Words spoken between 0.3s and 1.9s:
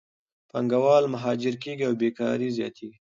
پانګهوال مهاجر کېږي